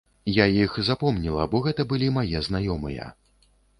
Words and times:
Я 0.35 0.45
іх 0.53 0.77
запомніла, 0.87 1.45
бо 1.51 1.61
гэта 1.67 1.81
былі 1.91 2.07
мае 2.17 2.37
знаёмыя. 2.49 3.11